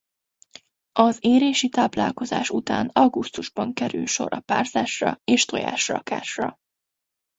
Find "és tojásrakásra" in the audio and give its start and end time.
5.23-6.57